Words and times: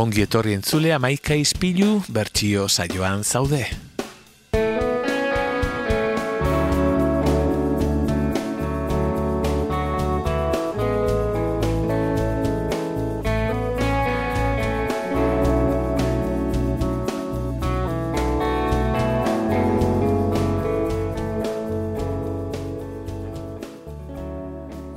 Ongi 0.00 0.22
etorri 0.24 0.54
entzulea 0.56 0.96
maika 1.04 1.36
izpilu 1.36 1.90
bertxio 2.16 2.70
saioan 2.72 3.20
zaude. 3.20 3.66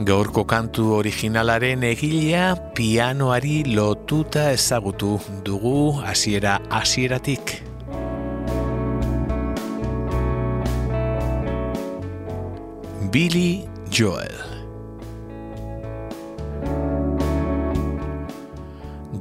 Gaurko 0.04 0.42
kantu 0.44 0.90
originalaren 0.98 1.84
egilea 1.88 2.48
pianoari 2.76 3.62
lotuta 4.04 4.52
ezagutu 4.52 5.20
dugu 5.46 5.94
hasiera 6.04 6.60
hasieratik. 6.70 7.64
Billy 13.12 13.66
Joel 13.90 14.36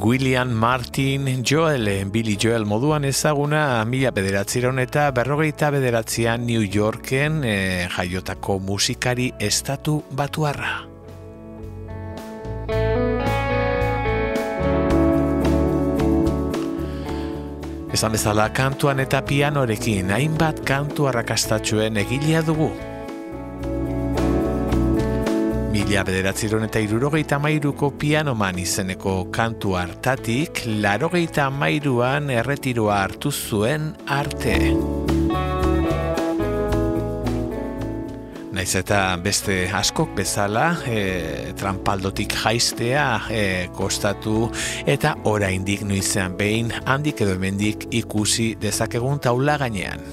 William 0.02 0.50
Martin 0.50 1.44
Joel, 1.44 2.10
Billy 2.10 2.36
Joel 2.36 2.64
moduan 2.64 3.04
ezaguna 3.04 3.84
mila 3.84 4.10
bederatziron 4.10 4.80
eta 4.82 5.10
berrogeita 5.12 5.70
bederatzean 5.70 6.46
New 6.46 6.64
Yorken 6.66 7.44
eh, 7.44 7.86
jaiotako 7.94 8.58
musikari 8.58 9.32
estatu 9.38 10.02
batuarra. 10.10 10.91
Esan 18.02 18.16
bezala 18.16 18.48
kantuan 18.50 18.98
eta 18.98 19.20
pianorekin 19.22 20.08
hainbat 20.10 20.64
kantu 20.66 21.04
arrakastatxuen 21.06 22.00
egilea 22.02 22.40
dugu. 22.42 22.66
Mila 25.70 26.02
bederatziron 26.08 26.66
eta 26.66 26.82
irurogeita 26.82 27.38
mairuko 27.38 27.92
pianoman 28.02 28.58
izeneko 28.58 29.28
kantu 29.30 29.76
hartatik, 29.78 30.64
larogeita 30.82 31.46
mairuan 31.54 32.26
erretiroa 32.40 32.98
hartu 33.04 33.30
zuen 33.30 33.92
arte. 34.18 34.58
Naiz 38.52 38.74
eta 38.76 39.16
beste 39.24 39.54
askok 39.72 40.10
bezala, 40.18 40.66
e, 40.84 41.54
trampaldotik 41.56 42.34
jaistea 42.42 43.06
e, 43.32 43.44
kostatu 43.72 44.50
eta 44.84 45.14
oraindik 45.30 45.86
nuizean 45.88 46.36
behin 46.36 46.68
handik 46.84 47.24
edo 47.24 47.38
hemendik 47.38 47.88
ikusi 48.02 48.52
dezakegun 48.60 49.24
taula 49.24 49.56
gainean. 49.64 50.04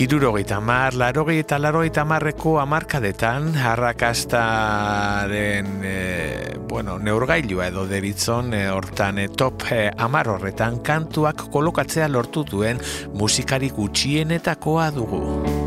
Irurogeita 0.00 0.62
mar, 0.64 0.94
larogei 0.96 1.42
eta 1.42 1.58
larogei 1.60 1.90
marreko 2.08 2.54
amarkadetan, 2.58 3.50
harrakastaren, 3.52 5.66
e, 5.84 6.56
bueno, 6.56 6.98
neurgailua 6.98 7.66
edo 7.68 7.86
deritzon, 7.86 8.54
e, 8.54 8.70
hortan 8.72 9.18
e, 9.18 9.28
top 9.28 9.62
e, 9.70 9.90
amar 9.98 10.28
horretan 10.28 10.80
kantuak 10.80 11.50
kolokatzea 11.52 12.08
lortu 12.08 12.44
duen 12.48 12.80
musikari 13.12 13.68
gutxienetakoa 13.68 14.90
dugu. 14.90 15.59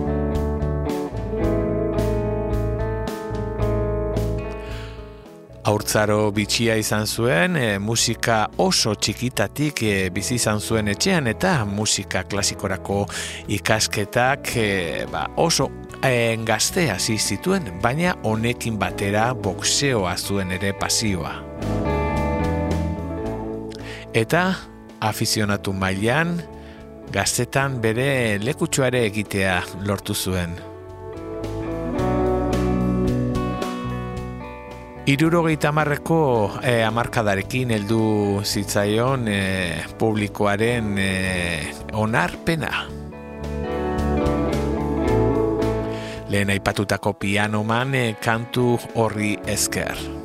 Aurtzaro 5.63 6.27
bitxia 6.35 6.73
izan 6.75 7.05
zuen, 7.07 7.55
e, 7.55 7.77
musika 7.79 8.49
oso 8.59 8.91
txikitatik 8.99 9.79
e, 9.87 9.93
bizi 10.11 10.35
izan 10.35 10.59
zuen 10.59 10.91
etxean 10.91 11.29
eta 11.31 11.53
musika 11.63 12.25
klasikorako 12.27 13.05
ikasketak 13.55 14.51
e, 14.59 14.65
ba, 15.07 15.29
oso 15.39 15.69
e, 16.03 16.35
gaztea 16.43 16.97
zituen, 16.99 17.71
baina 17.81 18.17
honekin 18.27 18.75
batera 18.79 19.29
boxeoa 19.33 20.17
zuen 20.17 20.51
ere 20.51 20.73
pasioa. 20.75 21.31
Eta 24.13 24.43
afizionatu 24.99 25.71
mailan, 25.71 26.41
gaztetan 27.15 27.79
bere 27.79 28.37
lekutsuare 28.43 29.05
egitea 29.07 29.61
lortu 29.87 30.13
zuen. 30.13 30.72
Irurogeita 35.05 35.73
marreko 35.75 36.59
e, 36.61 36.79
eh, 36.79 36.83
amarkadarekin 36.87 37.73
heldu 37.75 38.39
zitzaion 38.47 39.27
e, 39.27 39.83
publikoaren 39.99 40.95
e, 40.95 41.09
onarpena. 41.91 42.71
Lehen 46.31 46.55
aipatutako 46.55 47.17
pianoman 47.19 47.95
e, 47.99 48.05
kantu 48.23 48.77
horri 48.95 49.35
esker. 49.43 50.22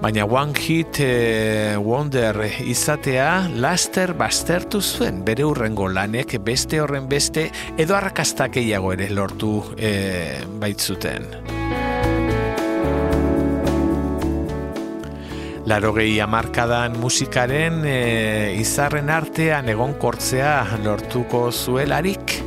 Baina 0.00 0.24
One 0.24 0.52
Hit 0.58 1.00
e, 1.00 1.76
Wonder 1.76 2.38
izatea 2.64 3.48
laster 3.56 4.12
bastertu 4.14 4.80
zuen 4.80 5.22
bere 5.24 5.44
urrengo 5.44 5.88
lanek 5.88 6.36
beste 6.44 6.80
horren 6.82 7.08
beste 7.08 7.48
edo 7.78 7.96
arrakastak 7.96 8.56
gehiago 8.58 8.92
ere 8.92 9.08
lortu 9.10 9.52
e, 9.78 10.42
baitzuten. 10.60 11.28
Larogei 15.66 16.20
amarkadan 16.22 17.00
musikaren 17.02 17.80
e, 17.90 17.96
izarren 18.60 19.10
artean 19.10 19.72
egonkortzea 19.72 20.78
lortuko 20.84 21.48
zuelarik. 21.50 22.45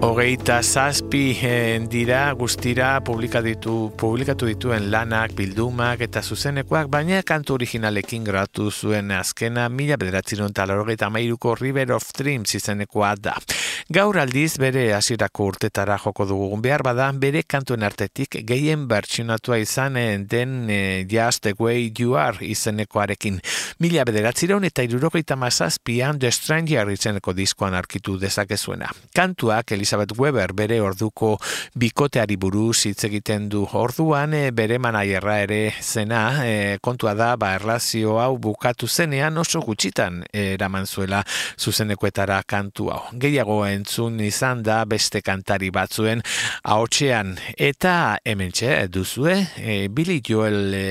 Hogeita 0.00 0.62
zazpi 0.62 1.36
eh, 1.42 1.76
dira 1.92 2.32
guztira 2.32 3.02
publika 3.04 3.42
ditu, 3.44 3.90
publikatu 4.00 4.46
dituen 4.48 4.86
lanak, 4.88 5.34
bildumak 5.36 6.00
eta 6.06 6.22
zuzenekoak, 6.24 6.88
baina 6.88 7.18
kantu 7.20 7.58
originalekin 7.58 8.24
gratu 8.24 8.70
zuen 8.72 9.12
azkena 9.12 9.68
mila 9.68 9.98
bederatziron 10.00 10.56
talarrogeita 10.56 11.10
mairuko 11.12 11.52
River 11.60 11.92
of 11.98 12.08
Dreams 12.16 12.56
izenekoa 12.56 13.12
da. 13.20 13.36
Gaur 13.88 14.18
aldiz 14.20 14.58
bere 14.60 14.90
hasierako 14.94 15.46
urtetara 15.50 15.96
joko 15.98 16.26
dugu 16.28 16.58
behar 16.60 16.82
bada, 16.84 17.08
bere 17.12 17.42
kantuen 17.48 17.82
artetik 17.82 18.36
gehien 18.46 18.86
bertsionatua 18.88 19.58
izan 19.62 19.96
den 20.28 20.68
e, 20.70 21.06
Just 21.08 21.42
the 21.42 21.54
Way 21.58 21.92
You 21.98 22.16
Are 22.18 22.44
izenekoarekin. 22.44 23.40
Mila 23.80 24.04
bederatziron 24.04 24.64
eta 24.68 24.84
irurogeita 24.84 25.36
mazazpian 25.36 26.18
The 26.20 26.30
Stranger 26.30 26.90
izeneko 26.92 27.32
diskoan 27.32 27.74
arkitu 27.74 28.18
dezakezuena. 28.20 28.90
Kantuak 29.14 29.72
Elizabeth 29.72 30.18
Weber 30.18 30.52
bere 30.52 30.80
orduko 30.80 31.36
bikoteari 31.74 32.36
buruz 32.36 32.84
hitz 32.86 33.04
egiten 33.08 33.48
du 33.48 33.64
orduan 33.72 34.34
e, 34.34 34.50
bere 34.52 34.78
manaierra 34.78 35.38
ere 35.46 35.60
zena 35.80 36.44
e, 36.44 36.78
kontua 36.82 37.14
da 37.14 37.32
ba 37.40 37.54
erlazio 37.56 38.18
hau 38.20 38.36
bukatu 38.38 38.88
zenean 38.88 39.38
oso 39.38 39.60
gutxitan 39.64 40.22
eraman 40.32 40.86
zuela 40.86 41.24
zuzenekoetara 41.58 42.42
kantu 42.46 42.90
hau. 42.90 43.02
Gehiago 43.20 43.60
entzun 43.72 44.20
izan 44.20 44.62
da 44.66 44.84
beste 44.84 45.22
kantari 45.22 45.70
batzuen 45.74 46.22
ahotsean 46.64 47.36
eta 47.56 48.18
hementxe 48.24 48.88
duzue 48.92 49.36
e, 49.56 49.88
Billy 49.88 50.20
Joel 50.26 50.74
e, 50.74 50.86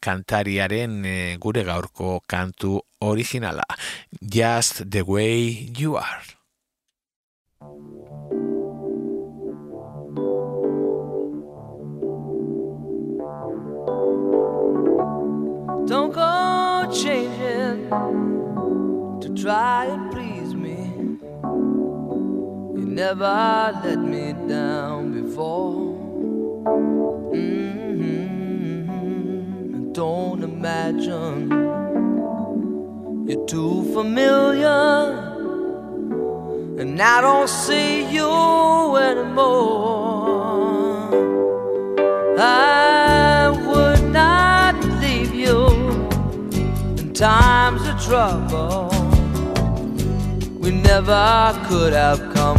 kantariaren 0.00 1.00
gure 1.40 1.64
gaurko 1.64 2.20
kantu 2.26 2.78
originala 3.00 3.64
Just 4.20 4.90
the 4.90 5.02
way 5.02 5.70
you 5.76 5.96
are. 5.96 6.22
Don't 15.86 16.12
go 16.12 16.90
changing 16.92 17.88
to 19.20 19.42
try 19.42 19.86
and 19.86 20.12
please 20.12 20.27
never 22.98 23.78
let 23.84 24.00
me 24.00 24.32
down 24.48 25.12
before. 25.22 25.94
Mm-hmm. 27.32 28.82
Don't 29.92 30.42
imagine 30.42 31.48
you're 33.28 33.46
too 33.46 33.84
familiar, 33.94 34.80
and 36.80 37.00
I 37.00 37.20
don't 37.20 37.48
see 37.48 38.02
you 38.16 38.96
anymore. 38.96 39.48
I 42.36 43.48
would 43.68 44.02
not 44.10 44.74
leave 45.02 45.32
you 45.32 45.68
in 46.98 47.12
times 47.12 47.82
of 47.90 47.96
trouble. 48.08 48.90
We 50.62 50.70
never 50.72 51.54
could 51.68 51.92
have 51.92 52.34
come 52.34 52.57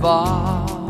Mm-hmm. 0.00 0.80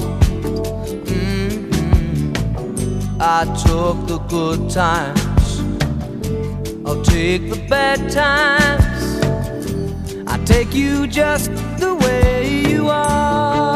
I 3.21 3.45
took 3.67 4.07
the 4.07 4.19
good 4.29 4.71
times, 4.71 5.61
I'll 6.87 7.03
take 7.03 7.51
the 7.51 7.57
bad 7.69 8.09
times. 8.11 9.21
I 10.29 10.39
take 10.45 10.73
you 10.75 11.09
just 11.09 11.51
the 11.79 11.97
way 11.97 12.63
you 12.69 12.89
are. 12.89 13.75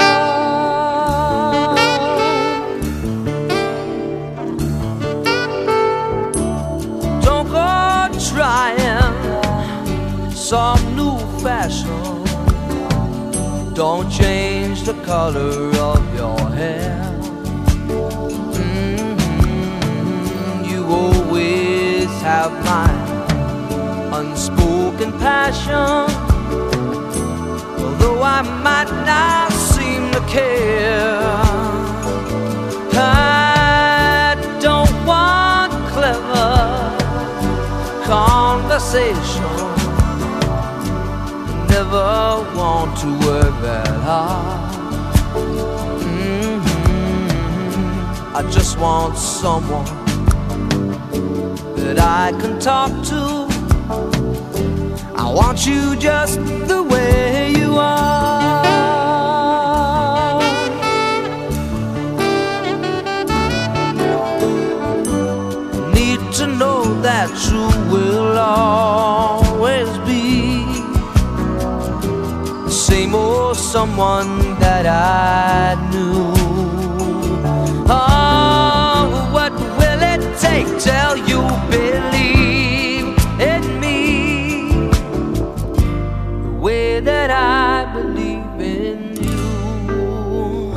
Don't 7.22 7.48
go 7.48 8.08
trying 8.30 10.30
some 10.30 10.94
new 10.94 11.18
fashion. 11.42 12.22
Don't 13.74 14.08
change 14.08 14.53
the 14.84 14.92
color 15.02 15.70
of 15.78 16.14
your 16.14 16.38
hair. 16.50 17.00
Mm-hmm. 18.52 19.54
You 20.68 20.84
always 20.84 22.10
have 22.20 22.52
my 22.66 22.90
unspoken 24.18 25.12
passion. 25.18 26.10
Although 27.82 28.22
I 28.22 28.42
might 28.62 28.90
not 29.06 29.52
seem 29.52 30.10
to 30.12 30.20
care, 30.28 31.16
I 32.92 34.36
don't 34.60 35.06
want 35.06 35.72
clever 35.94 36.92
conversation. 38.04 39.44
Never 41.70 42.44
want 42.54 42.98
to 42.98 43.08
work 43.26 43.54
that 43.62 43.88
hard. 44.02 44.63
I 48.36 48.42
just 48.50 48.80
want 48.80 49.16
someone 49.16 49.84
that 51.76 52.00
I 52.00 52.32
can 52.40 52.58
talk 52.58 52.90
to. 53.10 53.46
I 55.14 55.32
want 55.32 55.64
you 55.64 55.94
just 55.94 56.40
the 56.66 56.82
way 56.82 57.52
you 57.52 57.76
are. 57.78 58.64
Need 65.94 66.18
to 66.32 66.48
know 66.48 66.82
that 67.02 67.30
you 67.48 67.68
will 67.88 68.36
always 68.36 69.96
be 69.98 70.64
the 72.64 72.68
same 72.68 73.14
old 73.14 73.56
someone 73.56 74.58
that 74.58 74.86
I 74.86 75.83
take 80.84 80.94
till 80.94 81.16
you 81.28 81.42
believe 81.70 83.16
in 83.40 83.80
me 83.80 84.90
the 86.42 86.52
way 86.60 87.00
that 87.00 87.30
I 87.30 87.92
believe 87.92 88.60
in 88.60 89.16
you? 89.22 90.72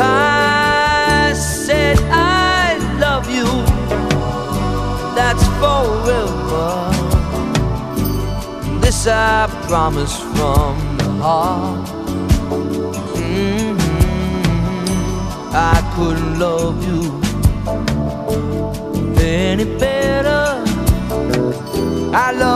I 0.00 1.32
said 1.34 1.98
I 2.10 2.78
love 2.98 3.26
you, 3.30 3.50
that's 5.16 5.46
forever. 5.60 6.70
This 8.80 9.06
I 9.06 9.46
promise 9.68 10.18
from 10.34 10.76
the 10.98 11.10
heart. 11.22 11.88
Mm-hmm. 13.16 14.00
I 15.54 15.80
couldn't 15.94 16.38
love 16.38 16.84
you 16.86 17.21
any 19.62 19.78
better. 19.78 20.64
I 22.14 22.32
love 22.32 22.51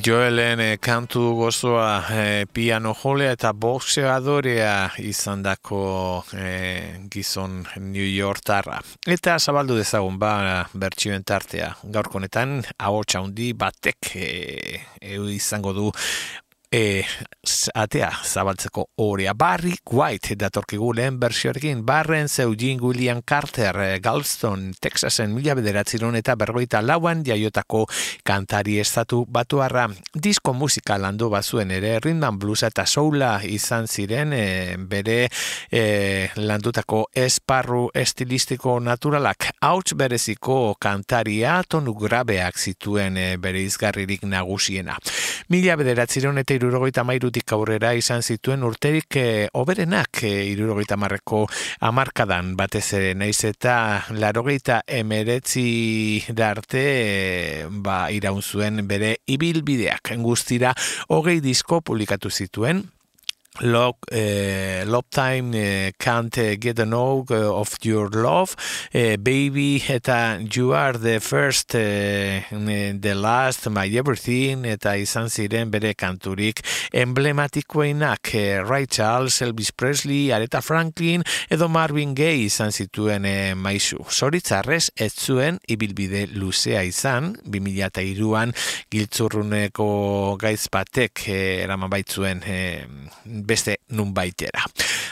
Joelen 0.00 0.60
eh, 0.60 0.78
kantu 0.80 1.34
gozoa 1.36 2.04
eh, 2.14 2.46
piano 2.52 2.94
jolea 2.96 3.34
eta 3.34 3.50
boxeadorea 3.52 4.90
izandako 5.02 5.80
eh, 6.32 7.00
gizon 7.10 7.64
New 7.76 8.06
Yorkarra. 8.06 8.78
Eta 9.06 9.36
zabaldu 9.38 9.76
dezagun 9.76 10.16
ba 10.18 10.64
bertsioen 10.72 11.24
tartea. 11.26 11.74
Gaurko 11.82 12.20
honetan 12.20 12.60
ahotsa 12.78 13.20
handi 13.20 13.52
batek 13.52 14.12
eh, 14.16 14.80
izango 15.34 15.74
du 15.76 15.90
e, 16.70 17.02
atea 17.74 18.10
zabaltzeko 18.24 18.86
orea. 18.96 19.34
Barry 19.34 19.74
White 19.90 20.36
datorkigu 20.38 20.92
lehen 20.94 21.18
bersioarekin, 21.20 21.84
Barren 21.86 22.28
Eugene 22.38 22.80
William 22.80 23.22
Carter, 23.22 23.76
e, 23.80 23.98
Galveston, 24.00 24.72
Texasen 24.80 25.34
mila 25.34 25.54
bederatziron 25.58 26.16
eta 26.16 26.36
berroita 26.36 26.82
lauan 26.82 27.24
jaiotako 27.26 27.86
kantari 28.24 28.78
estatu 28.78 29.24
batuarra 29.28 29.88
disko 30.14 30.54
musika 30.54 30.98
landu 30.98 31.30
bazuen 31.30 31.70
ere, 31.70 31.98
rhythm 31.98 32.38
bluesa 32.38 32.70
eta 32.70 32.86
soula 32.86 33.40
izan 33.44 33.88
ziren 33.88 34.32
e, 34.32 34.76
bere 34.78 35.28
e, 35.70 36.30
landutako 36.36 37.06
esparru 37.14 37.88
estilistiko 37.94 38.78
naturalak, 38.80 39.50
hauts 39.60 39.96
bereziko 39.98 40.76
kantaria 40.80 41.60
tonu 41.68 41.94
grabeak 41.98 42.58
zituen 42.58 43.16
e, 43.16 43.28
bere 43.42 43.64
izgarririk 43.64 44.22
nagusiena. 44.22 44.96
Mila 45.50 45.74
bederatziron 45.80 46.38
eta 46.38 46.59
irurogeita 46.60 47.06
mairutik 47.08 47.54
aurrera 47.56 47.94
izan 47.96 48.20
zituen 48.20 48.64
urterik 48.66 49.16
e, 49.16 49.48
oberenak 49.56 50.20
e, 50.28 50.32
irurogeita 50.52 50.98
marreko 51.00 51.46
amarkadan 51.88 52.52
batez 52.58 52.84
ere. 52.98 53.14
Naiz 53.16 53.38
eta 53.48 53.74
larogeita 54.12 54.82
emeretzi 55.00 56.20
darte 56.36 56.84
e, 56.84 57.66
ba, 57.70 58.02
iraun 58.12 58.44
zuen 58.44 58.84
bere 58.90 59.16
ibilbideak. 59.24 60.12
Guztira 60.20 60.74
hogei 61.08 61.40
disko 61.40 61.80
publikatu 61.80 62.30
zituen 62.30 62.84
Love, 63.58 63.96
uh, 64.12 64.84
love 64.86 65.10
Time 65.10 65.50
uh, 65.50 65.90
Can't 65.98 66.32
Get 66.32 66.78
Enough 66.78 67.30
of 67.30 67.76
Your 67.82 68.08
Love. 68.08 68.56
Uh, 68.94 69.16
Baby 69.18 69.82
eta 69.86 70.40
You 70.50 70.72
Are 70.72 70.94
the 70.94 71.18
First 71.20 71.74
uh, 71.74 72.40
The 72.48 73.14
Last 73.14 73.68
My 73.68 73.86
Everything 73.88 74.64
eta 74.64 74.94
izan 74.96 75.28
ziren 75.28 75.68
bere 75.70 75.92
kanturik. 75.94 76.62
Emblematikoenak 76.94 78.30
uh, 78.32 78.64
Ray 78.64 78.86
Charles, 78.86 79.42
Elvis 79.42 79.72
Presley 79.76 80.30
Aretha 80.30 80.62
Franklin 80.62 81.26
edo 81.50 81.68
Marvin 81.68 82.14
Gaye 82.14 82.46
izan 82.46 82.70
zituen 82.72 83.26
uh, 83.26 83.52
maizu 83.58 84.06
Zoritzarrez 84.08 84.92
ez 84.96 85.12
zuen 85.12 85.58
ibilbide 85.68 86.28
luzea 86.32 86.86
izan 86.86 87.34
2002an 87.44 88.54
giltzurruneko 88.94 89.90
gaiz 90.40 90.70
batek 90.72 91.26
uh, 91.26 91.36
eraman 91.66 91.92
baitzuen 91.92 92.40
uh, 92.46 93.39
beste 93.46 93.76
nun 93.90 94.14
baitera. 94.14 94.64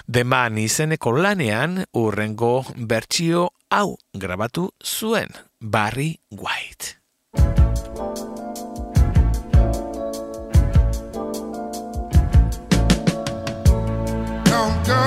Deman 0.07 0.59
izeneko 0.59 1.13
lanean 1.13 1.85
urrengo 1.93 2.65
bertsio 2.77 3.49
hau 3.71 3.97
grabatu 4.15 4.71
zuen 4.85 5.29
Barry 5.61 6.19
White. 6.31 6.97
Don't 14.45 14.79
go 14.87 15.03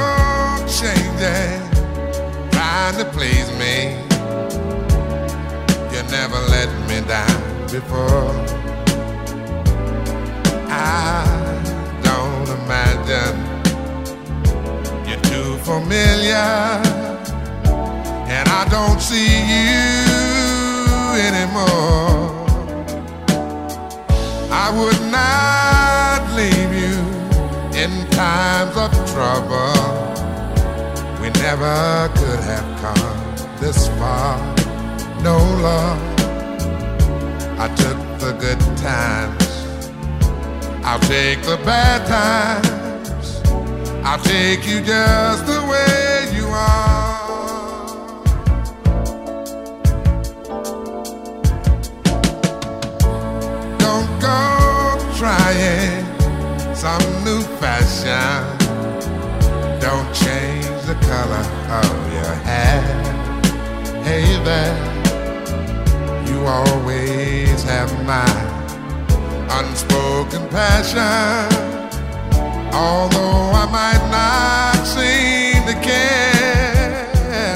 changing, 0.67 1.61
trying 2.51 2.97
to 2.97 3.05
please 3.13 3.49
me. 3.57 3.97
You 5.91 6.03
never 6.11 6.39
let 6.49 6.69
me 6.87 7.01
down 7.07 7.41
before. 7.71 8.61
I 10.73 11.40
imagine 13.01 13.37
you're 15.07 15.21
too 15.21 15.57
familiar, 15.59 16.35
and 18.27 18.47
I 18.49 18.67
don't 18.69 19.01
see 19.01 19.39
you 19.51 19.95
anymore. 21.27 22.45
I 24.51 24.69
would 24.77 25.01
not 25.11 26.21
leave 26.35 26.73
you 26.73 26.97
in 27.77 28.09
times 28.11 28.75
of 28.77 28.91
trouble. 29.11 29.73
We 31.21 31.29
never 31.41 32.09
could 32.15 32.39
have 32.43 32.81
come 32.81 33.59
this 33.59 33.87
far. 33.99 34.37
No 35.21 35.37
love. 35.61 35.99
I 37.59 37.67
took 37.75 37.97
the 38.19 38.31
good 38.39 38.59
times 38.77 39.51
I'll 40.83 40.99
take 40.99 41.41
the 41.43 41.57
bad 41.63 42.07
times. 42.07 42.80
I'll 44.03 44.19
take 44.19 44.65
you 44.67 44.81
just 44.81 45.45
the 45.45 45.61
way 45.71 46.35
you 46.35 46.47
are. 46.47 47.21
Don't 53.77 54.09
go 54.19 54.97
trying 55.17 56.03
some 56.75 57.05
new 57.23 57.41
fashion. 57.61 58.57
Don't 59.79 60.11
change 60.13 60.81
the 60.85 60.97
color 61.05 61.45
of 61.79 62.13
your 62.13 62.33
hair. 62.49 62.81
Hey 64.03 64.25
there, 64.43 64.75
you 66.27 66.45
always 66.45 67.63
have 67.63 67.91
mine 68.05 68.51
unspoken 69.51 70.47
passion. 70.49 71.60
Although 72.73 73.51
I 73.63 73.65
might 73.79 74.03
not 74.09 74.85
seem 74.85 75.65
to 75.67 75.75
care, 75.81 77.55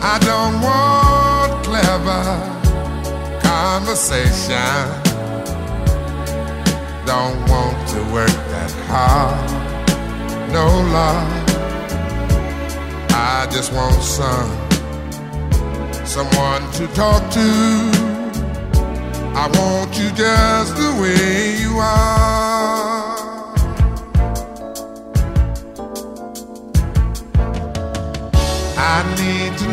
I 0.00 0.18
don't 0.30 0.60
want 0.60 1.64
clever 1.64 2.24
conversation. 3.40 4.84
Don't 7.06 7.40
want 7.48 7.88
to 7.88 8.00
work 8.12 8.36
that 8.52 8.72
hard. 8.88 9.50
No 10.52 10.66
love. 10.98 11.44
I 13.10 13.46
just 13.50 13.72
want 13.72 14.02
some 14.02 14.50
someone 16.04 16.70
to 16.72 16.86
talk 16.94 17.22
to 17.32 18.04
I 19.36 19.48
want 19.58 19.98
you 19.98 20.10
just 20.10 20.76
the 20.76 20.90
way 21.00 21.56
you 21.60 21.76
are. 21.78 22.93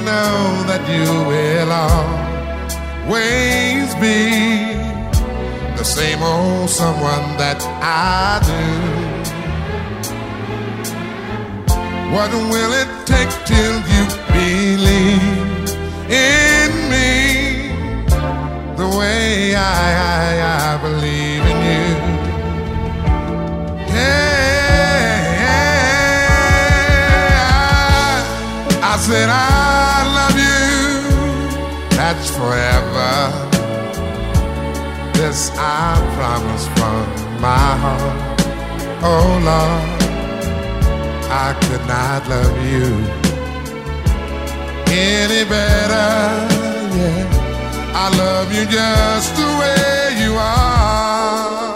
Know 0.02 0.64
that 0.70 0.84
you 0.94 1.08
will 1.32 1.72
always 3.08 3.90
be 3.96 4.20
the 5.78 5.84
same 5.84 6.22
old 6.22 6.70
someone 6.70 7.38
that 7.38 7.62
I 7.82 8.40
do. 8.52 8.66
What 12.16 12.32
will 12.54 12.74
it 12.84 12.90
take 13.06 13.32
till 13.46 13.76
you 13.94 14.04
believe 14.34 15.22
in 16.10 16.72
me? 16.90 17.52
the 18.82 18.88
way 18.98 19.54
I, 19.56 19.60
I, 20.10 20.42
I 20.66 20.78
believe 20.82 21.44
in 21.52 21.58
you. 21.70 21.86
Yeah, 23.94 25.22
I, 27.44 28.92
I 28.92 28.98
said 28.98 29.30
I. 29.30 29.51
Forever. 32.30 33.14
This 35.14 35.52
I 35.58 35.96
promise 36.16 36.68
from 36.76 37.42
my 37.42 37.70
heart. 37.84 38.42
Oh 39.04 39.30
Lord, 39.50 40.02
I 41.30 41.54
could 41.66 41.86
not 41.88 42.28
love 42.30 42.58
you 42.66 43.22
any 44.88 45.44
better. 45.50 46.10
Yeah. 46.98 47.42
I 47.94 48.10
love 48.18 48.54
you 48.54 48.66
just 48.66 49.36
the 49.36 49.48
way 49.60 50.24
you 50.24 50.34
are. 50.36 51.71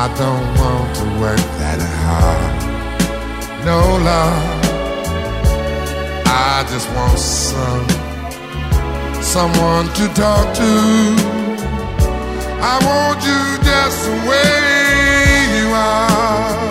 I 0.00 0.06
don't 0.14 0.48
want 0.62 0.94
to 0.94 1.04
work 1.20 1.42
that 1.58 1.80
hard. 2.06 2.54
No 3.66 3.80
love. 3.98 4.42
I 6.24 6.64
just 6.70 6.88
want 6.94 7.18
some 7.18 7.88
someone 9.20 9.86
to 9.98 10.06
talk 10.14 10.54
to. 10.54 10.72
I 12.62 12.74
want 12.88 13.18
you 13.28 13.42
just 13.68 13.98
the 14.06 14.14
way 14.30 14.54
you 15.56 15.66
are. 15.74 16.68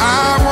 I 0.00 0.43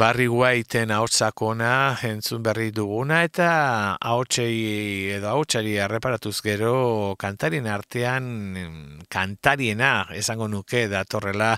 Barri 0.00 0.30
guaiten 0.32 0.94
haotzakona 0.94 1.98
entzun 2.08 2.40
berri 2.40 2.70
duguna 2.72 3.18
eta 3.26 3.48
haotzei 4.00 5.10
edo 5.12 5.28
haotzari 5.28 5.74
arreparatuz 5.76 6.38
gero 6.40 6.70
kantarien 7.20 7.66
artean 7.68 8.30
kantariena 9.12 9.90
esango 10.16 10.46
nuke 10.48 10.86
datorrela 10.88 11.50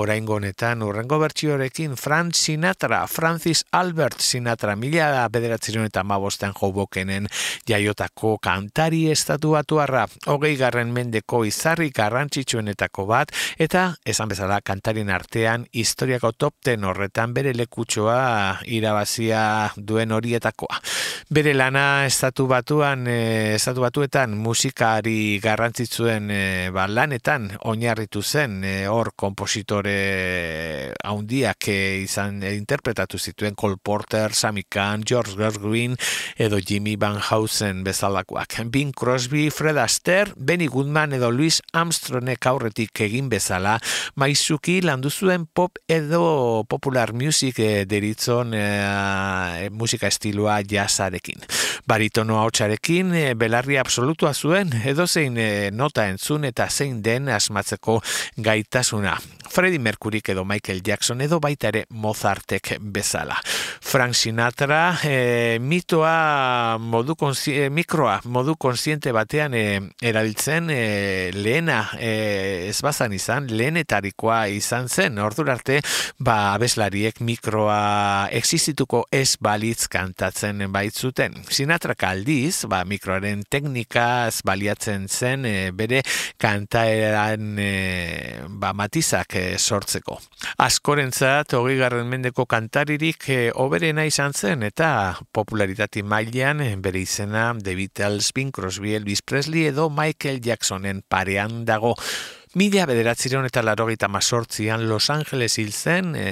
orain 0.00 0.24
gonetan 0.24 0.80
urrengo 0.86 1.18
bertsiorekin 1.20 1.98
Frank 2.00 2.38
Sinatra, 2.40 3.02
Francis 3.06 3.66
Albert 3.76 4.24
Sinatra, 4.24 4.78
mila 4.80 5.28
bederatzen 5.28 5.84
eta 5.84 6.00
mabosten 6.00 6.56
jobokenen 6.56 7.28
jaiotako 7.68 8.38
kantari 8.40 9.02
estatuatuarra 9.12 10.06
hogei 10.32 10.54
garren 10.56 10.96
mendeko 10.96 11.42
izarri 11.44 11.90
garrantzitsuenetako 12.00 13.06
bat 13.12 13.36
eta 13.58 13.84
esan 14.06 14.32
bezala 14.32 14.62
kantarien 14.64 15.12
artean 15.12 15.68
historiako 15.74 16.32
topten 16.32 16.88
horretan 16.88 17.36
bere 17.36 17.52
leku 17.52 17.89
kutsoa 17.90 18.60
irabazia 18.70 19.70
duen 19.76 20.12
horietakoa. 20.14 20.78
Bere 21.30 21.52
lana 21.54 22.06
estatu 22.06 22.46
batuan, 22.50 23.06
e, 23.06 23.54
estatu 23.56 23.82
batuetan 23.82 24.36
musikari 24.38 25.40
garrantzitsuen 25.42 26.30
e, 26.30 26.70
ba, 26.74 26.86
lanetan 26.86 27.48
oinarritu 27.70 28.22
zen 28.22 28.62
e, 28.64 28.86
hor 28.86 29.12
kompositore 29.16 30.94
haundiak 31.02 31.68
e, 31.70 31.78
izan 32.04 32.42
e, 32.42 32.54
interpretatu 32.54 33.18
zituen 33.18 33.54
Cole 33.54 33.78
Porter, 33.82 34.34
Sammy 34.34 34.64
Kahn, 34.68 35.02
George 35.06 35.34
Gershwin 35.38 35.96
edo 36.36 36.58
Jimmy 36.58 36.96
Van 36.96 37.18
Housen 37.18 37.82
bezalakoak. 37.84 38.60
Bing 38.70 38.94
Crosby, 38.94 39.50
Fred 39.50 39.78
Astaire, 39.78 40.34
Benny 40.36 40.66
Goodman 40.66 41.14
edo 41.18 41.30
Louis 41.30 41.60
Armstrongek 41.72 42.46
aurretik 42.46 43.02
egin 43.06 43.30
bezala, 43.30 43.78
maizuki 44.14 44.80
landu 44.82 45.10
zuen 45.10 45.46
pop 45.46 45.78
edo 45.88 46.64
popular 46.68 47.14
music 47.14 47.58
deritzon 47.88 48.54
e, 48.54 49.68
musika 49.70 50.08
estilua 50.10 50.60
jazarekin. 50.66 51.42
Baritono 51.88 52.40
hautsarekin 52.42 53.14
e, 53.14 53.26
belarri 53.34 53.78
absolutua 53.80 54.34
zuen 54.34 54.72
edo 54.84 55.06
zein 55.06 55.38
e, 55.38 55.50
nota 55.72 56.08
entzun 56.10 56.44
eta 56.48 56.68
zein 56.70 57.02
den 57.02 57.28
asmatzeko 57.28 58.00
gaitasuna. 58.36 59.18
Freddie 59.50 59.80
Mercury 59.80 60.22
edo 60.24 60.44
Michael 60.44 60.80
Jackson 60.80 61.20
edo 61.20 61.40
baita 61.40 61.68
ere 61.68 61.84
Mozartek 61.90 62.76
bezala. 62.80 63.34
Frank 63.80 64.14
Sinatra 64.14 65.00
e, 65.02 65.58
mitoa 65.58 66.78
modu 66.78 67.16
e, 67.50 67.68
mikroa 67.68 68.20
modu 68.24 68.54
konsiente 68.54 69.10
batean 69.10 69.54
e, 69.54 69.64
erabiltzen 70.00 70.70
e, 70.70 71.32
lehena 71.34 71.90
e, 71.98 72.68
ez 72.68 72.78
bazan 72.80 73.12
izan, 73.12 73.48
lehenetarikoa 73.50 74.46
izan 74.54 74.86
zen, 74.88 75.18
ordurarte 75.18 75.80
ba 76.18 76.54
abeslariek 76.54 77.18
mikroa 77.20 78.28
existituko 78.30 79.02
ez 79.10 79.34
balitz 79.34 79.88
kantatzen 79.90 80.62
baitzuten. 80.70 81.34
Sinatra 81.50 81.96
kaldiz, 81.98 82.68
ba, 82.70 82.84
mikroaren 82.86 83.42
teknikaz 83.50 84.44
baliatzen 84.46 85.08
zen 85.08 85.44
e, 85.44 85.56
bere 85.74 86.04
kantaeran 86.38 87.58
e, 87.58 87.74
ba, 88.46 88.70
matizak 88.78 89.39
e, 89.40 89.58
sortzeko. 89.58 90.18
Askorentzat, 90.60 91.54
hogei 91.56 91.76
garren 91.80 92.08
mendeko 92.10 92.46
kantaririk 92.50 93.28
e, 93.32 93.38
oberena 93.64 94.04
izan 94.08 94.36
zen 94.36 94.66
eta 94.66 94.90
popularitati 95.32 96.04
mailean 96.04 96.60
e, 96.64 96.74
bere 96.76 97.02
izena 97.04 97.50
The 97.56 97.76
Beatles, 97.78 98.32
Bing 98.36 98.52
Crosby, 98.52 98.94
Elvis 98.98 99.22
Presley 99.22 99.66
edo 99.70 99.88
Michael 99.90 100.42
Jacksonen 100.44 101.02
parean 101.08 101.64
dago. 101.64 101.96
Mila 102.58 102.82
bederatzireun 102.82 103.44
eta 103.46 103.62
larogeita 103.62 104.08
masortzian 104.10 104.88
Los 104.88 105.06
Angeles 105.14 105.52
hil 105.62 105.68
zen 105.70 106.16
e, 106.18 106.30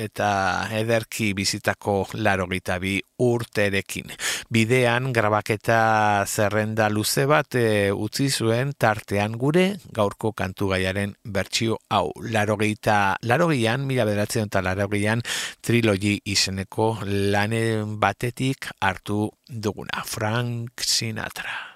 eta 0.00 0.28
ederki 0.72 1.34
bizitako 1.36 2.06
larogeita 2.16 2.78
bi 2.80 2.94
urterekin. 3.20 4.14
Bidean 4.48 5.10
grabaketa 5.12 6.24
zerrenda 6.24 6.86
luze 6.88 7.26
bat 7.28 7.58
e, 7.60 7.92
utzi 7.92 8.30
zuen 8.30 8.72
tartean 8.72 9.36
gure 9.36 9.66
gaurko 9.92 10.30
kantu 10.32 10.70
gaiaren 10.72 11.12
bertsio 11.22 11.76
hau. 11.90 12.06
Larogeita, 12.32 13.18
larogeian, 13.20 13.84
mila 13.84 14.06
bederatzen 14.08 14.48
eta 14.48 14.62
larogeian 14.64 15.20
trilogi 15.60 16.14
izeneko 16.32 16.94
lanen 17.04 17.98
batetik 18.00 18.70
hartu 18.80 19.28
duguna. 19.52 20.00
Frank 20.08 20.80
Sinatra. 20.80 21.71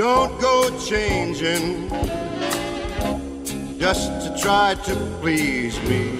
Don't 0.00 0.40
go 0.40 0.70
changing 0.78 1.90
just 3.78 4.08
to 4.22 4.34
try 4.40 4.74
to 4.86 4.94
please 5.20 5.78
me. 5.82 6.18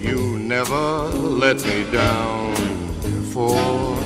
You 0.00 0.38
never 0.38 1.08
let 1.18 1.56
me 1.66 1.82
down 1.90 2.54
before. 3.02 3.98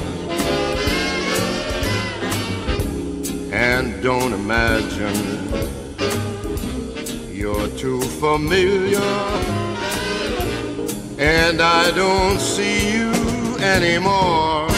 And 3.53 4.03
don't 4.03 4.33
imagine 4.33 5.19
you're 7.31 7.69
too 7.77 8.01
familiar. 8.01 9.13
And 11.19 11.61
I 11.61 11.91
don't 11.95 12.41
see 12.41 12.95
you 12.95 13.13
anymore. 13.59 14.72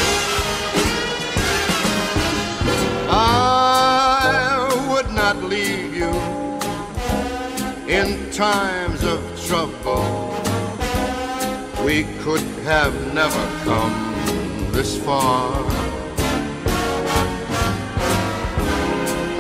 In 8.05 8.31
times 8.31 9.03
of 9.05 9.21
trouble. 9.47 10.05
We 11.85 12.05
could 12.23 12.47
have 12.65 12.95
never 13.15 13.45
come 13.65 13.95
this 14.73 14.97
far. 15.05 15.65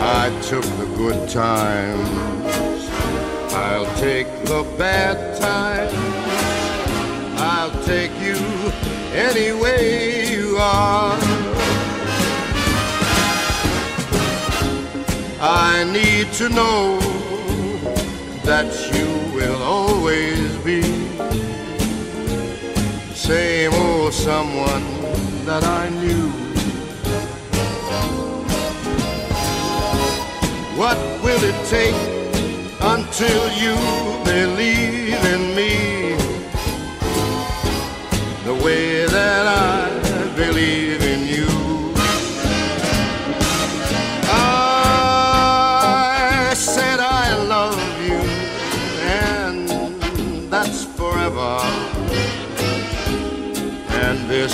I 0.01 0.29
took 0.43 0.65
the 0.81 0.89
good 0.97 1.29
times, 1.29 2.09
I'll 3.55 3.91
take 3.97 4.29
the 4.45 4.63
bad 4.79 5.17
times. 5.41 5.95
I'll 7.41 7.85
take 7.85 8.13
you 8.21 8.37
any 9.13 9.53
way 9.53 10.31
you 10.33 10.57
are. 10.59 11.19
I 15.41 15.85
need 15.93 16.33
to 16.35 16.49
know 16.49 17.14
that 18.45 18.71
you 18.93 19.07
will 19.35 19.63
always 19.63 20.57
be 20.59 20.83
same 23.15 23.73
old 23.73 24.13
someone 24.13 24.85
that 25.47 25.65
I 25.65 25.89
knew. 25.89 26.29
What 30.77 30.99
will 31.25 31.43
it 31.43 31.59
take 31.67 31.95
until 32.81 33.41
you 33.63 33.75
believe 34.25 35.25
in 35.25 35.57
me 35.57 35.94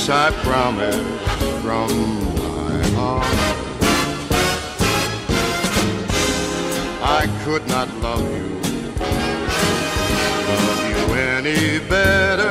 I 0.08 0.30
promise 0.42 0.96
from 1.62 1.90
my 2.34 2.82
heart. 2.96 3.26
I 7.02 7.26
could 7.44 7.66
not 7.68 7.88
love 7.98 8.22
you, 8.36 8.48
love 10.48 10.82
you 10.90 11.14
any 11.14 11.78
better. 11.88 12.50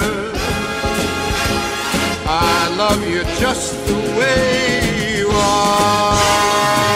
I 2.28 2.76
love 2.78 3.02
you 3.10 3.24
just 3.40 3.74
the 3.88 4.00
way 4.20 5.18
you 5.18 5.30
are. 5.32 6.89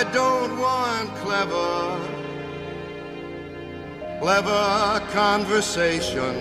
I 0.00 0.04
don't 0.12 0.56
want 0.60 1.12
clever, 1.16 1.98
clever 4.20 5.00
conversation. 5.10 6.36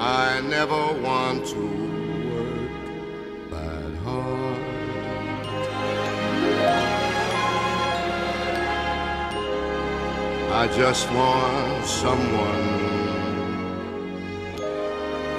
I 0.00 0.40
never 0.40 0.94
want 1.02 1.44
to 1.48 1.64
work 2.32 3.50
that 3.50 3.92
hard. 4.04 4.58
I 10.50 10.66
just 10.74 11.10
want 11.10 11.84
someone 11.84 12.68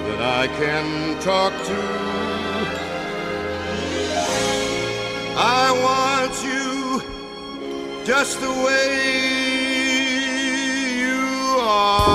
that 0.08 0.21
I 0.21 0.45
can 0.60 1.19
talk 1.19 1.51
to. 1.65 2.20
I 5.43 5.71
want 5.71 6.36
you 6.43 7.01
just 8.06 8.39
the 8.39 8.51
way 8.51 8.91
you 10.99 11.58
are. 11.60 12.11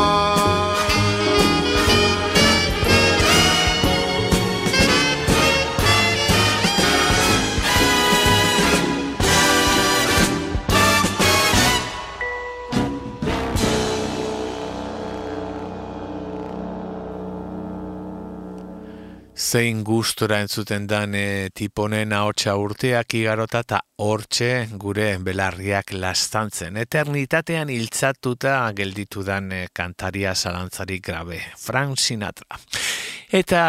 Zein 19.57 19.85
gustora 19.85 20.42
entzuten 20.42 20.85
dan 20.90 21.14
e, 21.16 21.49
tiponen 21.57 22.11
ahotsa 22.12 22.53
urteak 22.61 23.14
igarota 23.16 23.62
eta 23.64 23.79
hortxe 24.05 24.51
gure 24.83 25.07
belarriak 25.25 25.95
lastantzen. 25.97 26.77
Eternitatean 26.83 27.73
hiltzatuta 27.73 28.59
gelditu 28.77 29.25
dan 29.25 29.49
e, 29.57 29.62
kantaria 29.73 30.35
zalantzarik 30.35 31.07
grabe. 31.09 31.40
Frank 31.57 31.97
Sinatra. 32.03 32.61
Eta 33.27 33.61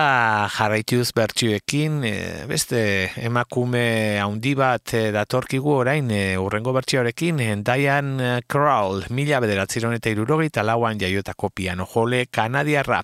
jarraituz 0.53 1.13
bertsioekin, 1.15 2.01
e, 2.05 2.15
beste 2.51 2.81
emakume 3.25 4.19
handi 4.21 4.53
bat 4.59 4.93
e, 4.93 5.07
datorkigu 5.15 5.71
orain 5.79 6.11
e, 6.11 6.21
urrengo 6.37 6.75
bertsioarekin, 6.75 7.39
e, 7.41 7.55
Diane 7.65 8.33
Kroll, 8.45 9.07
mila 9.09 9.39
bederatziron 9.41 9.95
eta 9.95 10.11
irurogeita 10.11 10.67
lauan 10.67 10.99
jaiotako 10.99 11.49
piano 11.55 11.87
jole 11.89 12.25
kanadiarra. 12.27 13.01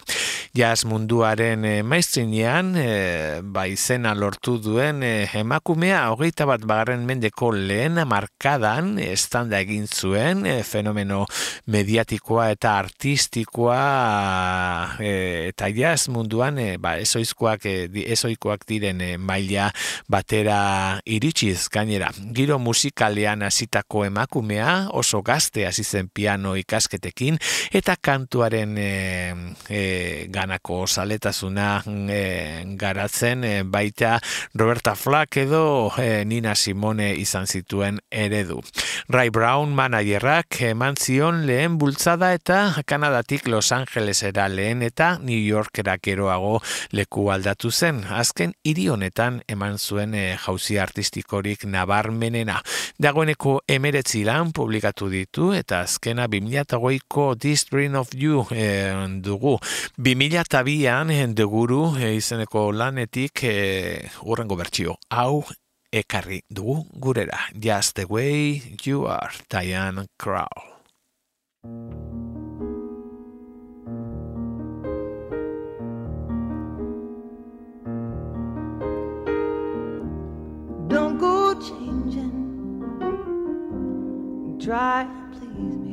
Jazz 0.53 0.85
munduaren 0.85 1.65
e, 1.65 1.81
maistrinean, 1.81 2.75
e, 2.77 3.41
ba 3.41 3.63
izena 3.65 4.11
lortu 4.13 4.59
duen 4.61 4.99
e, 5.01 5.25
emakumea, 5.39 6.03
hogeita 6.13 6.45
bat 6.45 6.61
bagarren 6.69 7.07
mendeko 7.09 7.47
lehen 7.55 7.97
markadan, 8.05 8.99
estanda 9.01 9.57
egin 9.65 9.87
zuen, 9.89 10.45
e, 10.45 10.59
fenomeno 10.61 11.23
mediatikoa 11.73 12.51
eta 12.53 12.75
artistikoa, 12.83 13.79
e, 15.01 15.15
eta 15.47 15.71
jazz 15.73 16.13
munduan 16.13 16.61
e, 16.61 16.67
ba, 16.77 16.99
ezoizkoak, 17.01 17.65
e, 17.65 17.89
ezoikoak 18.13 18.67
diren 18.69 19.01
e, 19.01 19.09
maila 19.17 19.71
batera 20.05 21.01
iritsiz 21.17 21.65
gainera. 21.73 22.11
Giro 22.37 22.59
musikalean 22.61 23.41
hasitako 23.49 24.05
emakumea 24.11 24.93
oso 24.93 25.25
gazte 25.25 25.65
hasi 25.65 25.81
zen 25.81 26.13
piano 26.13 26.53
ikasketekin 26.61 27.41
eta 27.73 27.97
kantuaren 27.97 28.77
e, 28.77 28.93
e, 29.65 29.83
ganako 30.43 30.83
saletasuna 30.87 31.83
e, 31.87 32.63
garatzen 32.79 33.43
e, 33.43 33.53
baita 33.63 34.19
Roberta 34.53 34.95
Flack 34.95 35.37
edo 35.45 35.91
e, 35.97 36.25
Nina 36.25 36.55
Simone 36.55 37.13
izan 37.15 37.47
zituen 37.47 38.01
eredu. 38.11 38.59
Ray 39.07 39.31
Brown 39.31 39.73
managerrak 39.75 40.59
eman 40.73 40.97
zion 40.99 41.45
lehen 41.47 41.77
bultzada 41.79 42.33
eta 42.35 42.83
Kanadatik 42.85 43.47
Los 43.47 43.71
Angelesera 43.71 44.49
lehen 44.49 44.83
eta 44.83 45.17
New 45.21 45.39
Yorkera 45.39 45.97
geroa 46.01 46.33
geroago 46.33 46.61
leku 46.91 47.29
aldatu 47.31 47.71
zen. 47.71 48.03
Azken 48.03 48.53
hiri 48.63 48.87
honetan 48.89 49.41
eman 49.47 49.77
zuen 49.77 50.13
e, 50.15 50.37
jauzi 50.39 50.77
artistikorik 50.79 51.65
nabarmenena. 51.65 52.59
Dagoeneko 53.01 53.59
emeretzi 53.67 54.23
lan 54.27 54.51
publikatu 54.55 55.09
ditu 55.11 55.51
eta 55.53 55.83
azkena 55.87 56.27
2008ko 56.27 57.27
This 57.39 57.67
Dream 57.71 57.95
of 57.99 58.13
You 58.15 58.45
e, 58.51 58.67
dugu. 59.23 59.57
2002an 60.33 61.11
e, 61.11 61.27
deguru 61.37 61.93
e, 61.93 62.15
izeneko 62.17 62.71
lanetik 62.73 63.43
e, 63.45 63.51
urrengo 64.25 64.55
bertsio. 64.57 64.95
Hau 65.13 65.43
ekarri 65.93 66.39
dugu 66.49 66.87
gurera. 66.97 67.37
Just 67.53 67.93
the 67.95 68.05
way 68.09 68.59
you 68.83 69.05
are, 69.05 69.29
Diane 69.47 70.07
Crowell. 70.17 70.73
Don't 80.87 81.19
go 81.19 81.53
changing. 81.61 82.33
Try 84.59 85.05
to 85.05 85.37
please 85.37 85.77
me. 85.77 85.92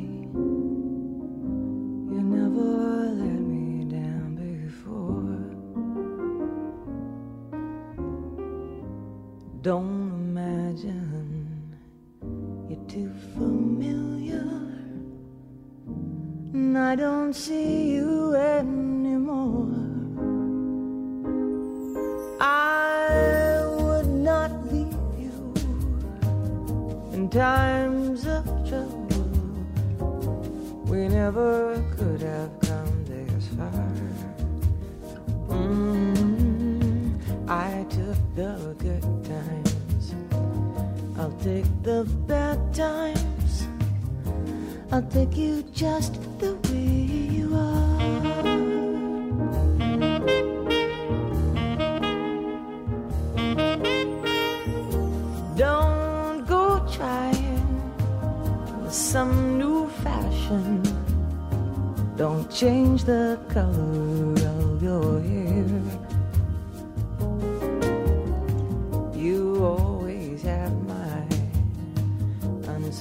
don't 9.62 9.99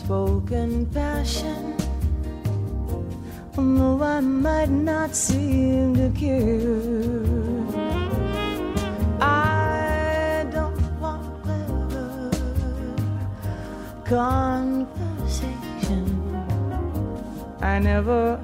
unspoken 0.09 0.85
passion. 0.87 1.75
Although 3.57 4.03
I 4.03 4.19
might 4.21 4.69
not 4.69 5.15
seem 5.15 5.95
to 5.95 6.09
care. 6.17 6.81
I 9.21 10.47
don't 10.51 10.99
want 10.99 11.43
clever 11.43 12.31
conversation. 14.05 16.05
I 17.61 17.79
never 17.79 18.39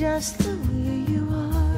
just 0.00 0.38
the 0.38 0.56
way 0.72 0.96
you 1.12 1.22
are. 1.28 1.76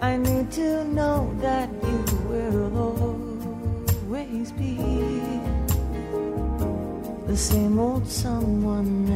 I 0.00 0.16
need 0.18 0.52
to 0.52 0.84
know 0.84 1.34
that 1.40 1.68
you 1.82 2.00
will 2.30 2.70
always 4.06 4.52
be 4.52 4.76
the 7.26 7.36
same 7.36 7.80
old 7.80 8.06
someone 8.06 9.06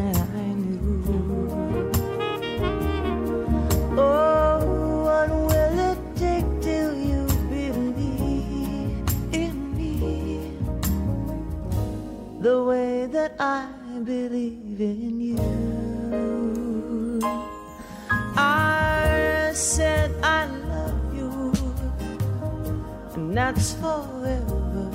in 14.80 15.20
you. 15.20 15.36
I 18.36 19.50
said 19.54 20.12
I 20.22 20.46
love 20.46 21.14
you, 21.14 21.52
and 23.14 23.36
that's 23.36 23.74
forever. 23.74 24.90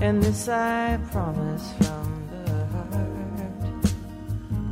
And 0.00 0.22
this 0.22 0.48
I 0.48 0.98
promise 1.10 1.72
from 1.78 2.28
the 2.30 2.66
heart. 2.72 2.92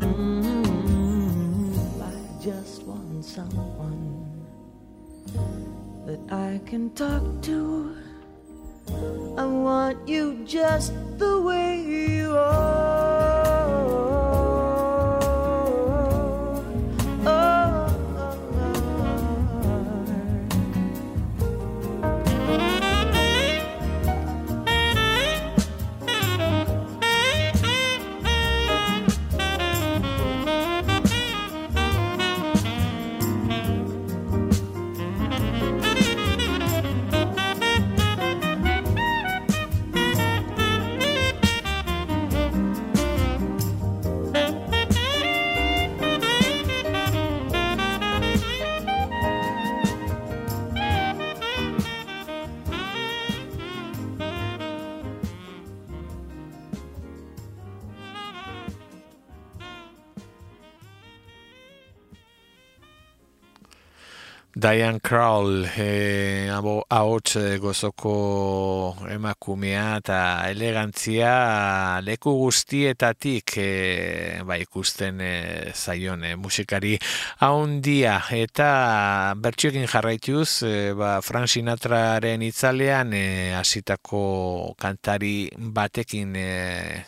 Mm, 0.01 1.75
I 2.03 2.05
just 2.43 2.83
want 2.85 3.25
someone 3.25 4.27
that 6.07 6.21
I 6.33 6.61
can 6.67 6.91
talk 6.91 7.43
to. 7.43 7.97
I 9.37 9.47
want 9.47 10.09
you 10.09 10.45
just 10.45 10.93
the 11.19 11.41
way 11.41 11.81
you 11.83 12.37
are. 12.37 12.98
Diane 64.55 64.99
Kroll, 65.01 65.67
e, 65.77 66.49
ahots 66.51 67.37
eh, 67.37 67.59
gozoko 67.61 68.97
emakumea 69.07 69.99
eta 70.01 70.21
elegantzia 70.49 72.01
leku 72.03 72.33
guztietatik 72.41 73.55
e, 73.61 74.41
ba, 74.49 74.57
ikusten 74.59 75.21
e, 75.21 75.33
zaion 75.77 76.25
e, 76.25 76.35
musikari 76.41 76.97
haundia 77.45 78.17
eta 78.35 79.35
bertxoekin 79.37 79.87
jarraituz 79.87 80.65
e, 80.65 80.75
ba, 80.97 81.19
Frank 81.23 81.53
Sinatraren 81.53 82.43
itzalean 82.43 83.13
hasitako 83.61 84.75
kantari 84.81 85.51
batekin 85.55 86.33
e, 86.35 87.05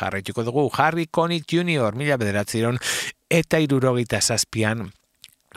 jarraituko 0.00 0.48
dugu 0.48 0.70
Harry 0.78 1.06
Connick 1.12 1.44
Jr. 1.46 1.92
mila 1.94 2.16
bederatziron 2.16 2.80
eta 3.30 3.60
irurogita 3.60 4.18
zazpian 4.24 4.88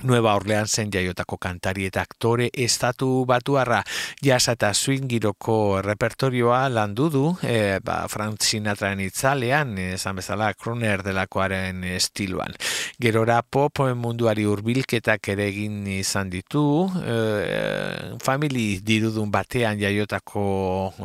Nueva 0.01 0.33
Orleans 0.35 0.73
zen 0.73 0.89
jaiotako 0.91 1.37
kantari 1.37 1.85
eta 1.85 2.01
aktore 2.01 2.47
estatu 2.65 3.07
batuarra 3.29 3.83
jasa 4.25 4.55
eta 4.57 4.71
swing 4.73 5.05
giroko 5.07 5.83
repertorioa 5.85 6.65
landu 6.73 7.09
du 7.13 7.21
e, 7.45 7.77
ba, 7.85 7.99
Frank 8.09 8.41
Sinatraren 8.41 9.03
itzalean 9.05 9.77
esan 9.77 10.17
bezala 10.17 10.49
kroner 10.57 11.03
delakoaren 11.05 11.83
estiloan. 11.93 12.57
Gerora 12.99 13.39
pop 13.43 13.83
munduari 13.95 14.47
hurbilketak 14.49 15.29
ere 15.35 15.45
egin 15.51 15.85
izan 15.99 16.33
ditu 16.33 16.89
e, 16.97 18.17
family 18.25 18.81
dirudun 18.83 19.29
batean 19.31 19.77
jaiotako 19.79 20.47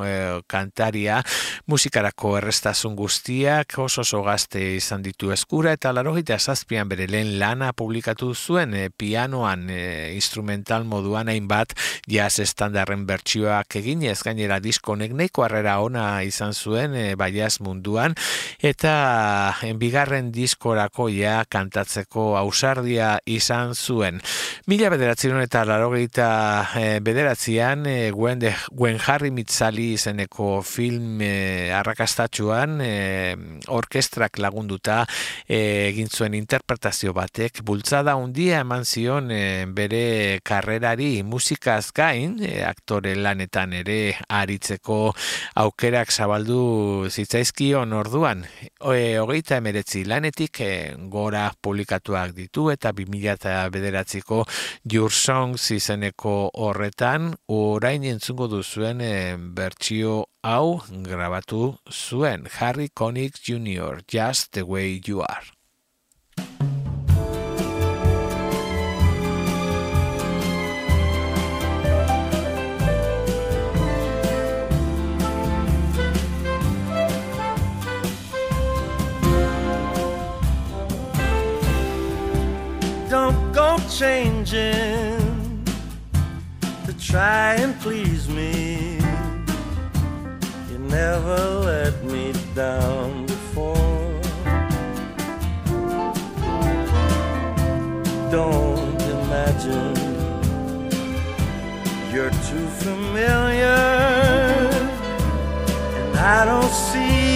e, 0.00 0.14
kantaria 0.48 1.20
musikarako 1.68 2.38
errestasun 2.40 2.96
guztiak 2.96 3.78
oso 3.84 4.00
oso 4.00 4.24
gazte 4.24 4.64
izan 4.80 5.04
ditu 5.04 5.30
eskura 5.36 5.76
eta 5.76 5.92
larogita 5.92 6.40
zazpian 6.40 6.88
bere 6.88 7.06
lehen 7.06 7.36
lana 7.38 7.74
publikatu 7.76 8.32
zuen 8.34 8.77
e, 8.78 8.88
pianoan 8.94 9.66
e, 9.70 10.14
instrumental 10.14 10.86
moduan 10.88 11.28
hainbat 11.28 11.74
jazz 12.06 12.38
estandarren 12.44 13.04
bertsioak 13.08 13.78
egin 13.82 14.04
ez 14.06 14.20
gainera 14.22 14.60
diskonek 14.62 15.12
neko 15.18 15.44
harrera 15.44 15.78
ona 15.82 16.22
izan 16.22 16.54
zuen 16.54 16.94
e, 16.94 17.06
baiaz 17.18 17.58
munduan 17.64 18.14
eta 18.62 18.94
bigarren 19.78 20.30
diskorako 20.32 21.08
ja 21.12 21.42
kantatzeko 21.48 22.36
ausardia 22.38 23.18
izan 23.26 23.74
zuen. 23.74 24.20
Mila 24.68 24.90
bederatzion 24.92 25.40
eta 25.42 25.64
larogeita 25.68 26.28
e, 26.76 26.84
bederatzean 27.04 27.86
e, 27.88 27.96
Gwen, 28.14 28.38
de, 28.42 28.52
Gwen 28.72 28.98
Harry 29.06 29.30
Mitzali 29.34 29.92
izeneko 29.94 30.60
film 30.62 31.22
e, 31.24 31.70
arrakastatxuan 31.74 32.78
e, 32.84 32.92
orkestrak 33.74 34.38
lagunduta 34.42 35.02
egin 35.48 36.10
zuen 36.12 36.36
interpretazio 36.38 37.14
batek 37.16 37.62
bultzada 37.66 38.16
undia 38.20 38.62
eman 38.68 38.84
zion 38.84 39.30
e, 39.32 39.64
bere 39.72 40.40
karrerari 40.44 41.22
musikaz 41.24 41.88
gain, 41.96 42.36
e, 42.44 42.60
aktore 42.68 43.14
lanetan 43.16 43.72
ere 43.78 44.12
aritzeko 44.28 44.98
aukerak 45.62 46.12
zabaldu 46.12 47.08
zitzaizkion 47.08 47.96
orduan. 47.96 48.44
E, 48.44 49.16
hogeita 49.16 49.56
emeretzi 49.62 50.04
lanetik 50.04 50.60
e, 50.60 50.70
gora 51.08 51.46
publikatuak 51.64 52.36
ditu 52.36 52.68
eta 52.74 52.92
2000 52.92 53.34
eta 53.38 53.56
bederatziko 53.72 54.44
Your 54.84 55.12
Songs 55.16 55.70
izeneko 55.72 56.50
horretan, 56.52 57.32
orain 57.48 58.04
entzungo 58.04 58.50
duzuen 58.52 59.00
e, 59.00 59.14
bertsio 59.38 60.26
hau 60.44 60.82
grabatu 61.08 61.78
zuen 61.88 62.44
Harry 62.58 62.90
Connick 62.92 63.40
Jr. 63.40 64.04
Just 64.06 64.52
the 64.52 64.66
way 64.68 65.00
you 65.06 65.22
are. 65.22 66.77
Don't 83.08 83.52
go 83.52 83.78
changing 83.88 85.64
to 86.84 86.92
try 87.00 87.54
and 87.54 87.78
please 87.80 88.28
me. 88.28 88.98
You 90.70 90.78
never 90.78 91.38
let 91.70 92.04
me 92.04 92.34
down 92.54 93.24
before. 93.24 94.20
Don't 98.30 99.02
imagine 99.16 99.96
you're 102.12 102.34
too 102.50 102.66
familiar, 102.84 103.80
and 106.02 106.16
I 106.18 106.44
don't 106.44 106.72
see 106.72 107.27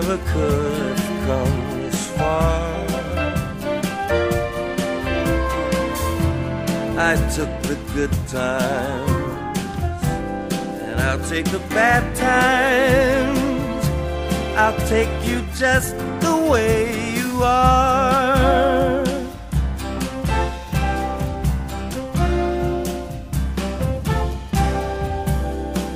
never 0.00 0.18
could 0.32 0.98
have 0.98 1.26
come 1.28 1.56
this 1.82 2.00
far. 2.16 2.84
I 7.10 7.12
took 7.36 7.52
the 7.70 7.78
good 7.94 8.14
times, 8.26 9.58
and 10.86 10.96
I'll 11.06 11.24
take 11.32 11.48
the 11.56 11.62
bad 11.78 12.02
times. 12.16 13.84
I'll 14.62 14.80
take 14.88 15.14
you 15.28 15.38
just 15.64 15.96
the 16.24 16.36
way 16.50 16.78
you 17.18 17.30
are. 17.44 19.04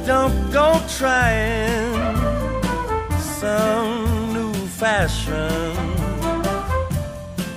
Don't 0.07 0.39
go 0.53 0.67
trying 0.99 1.88
some 3.41 4.33
new 4.33 4.53
fashion. 4.83 5.73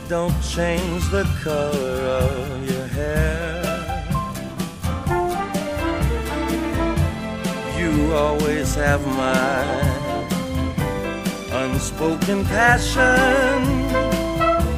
Don't 0.08 0.40
change 0.44 1.10
the 1.10 1.26
color 1.44 1.98
of 2.22 2.70
your 2.70 2.88
hair. 2.98 3.64
You 7.80 8.14
always 8.14 8.76
have 8.76 9.02
my 9.24 9.64
unspoken 11.64 12.46
passion. 12.46 13.58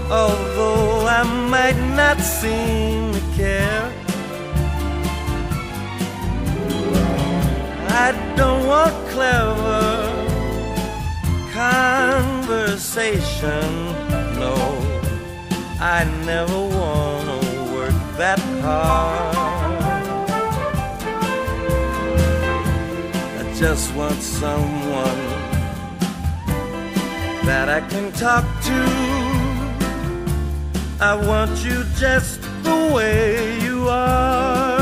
Although 0.10 1.06
I 1.20 1.24
might 1.54 1.80
not 2.00 2.22
seem 2.22 3.12
to 3.12 3.22
care, 3.36 3.86
I 8.06 8.08
don't 8.38 8.66
want 8.68 8.94
clever 9.10 9.73
conversation. 11.72 13.70
No, 14.40 14.56
I 15.80 16.00
never 16.26 16.60
want 16.78 17.26
to 17.30 17.38
work 17.76 17.98
that 18.18 18.40
hard. 18.62 19.36
I 23.40 23.44
just 23.64 23.94
want 23.96 24.20
someone 24.22 25.22
that 27.50 27.68
I 27.70 27.82
can 27.92 28.12
talk 28.12 28.46
to. 28.70 28.80
I 31.12 31.14
want 31.30 31.54
you 31.68 31.78
just 31.96 32.42
the 32.64 32.80
way 32.96 33.60
you 33.66 33.78
are. 33.90 34.74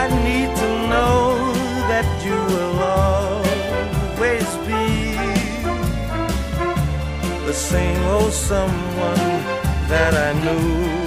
I 0.00 0.02
need 0.26 0.57
same 7.68 8.02
old 8.04 8.32
someone 8.32 9.18
that 9.88 10.14
I 10.14 10.32
knew. 10.40 10.97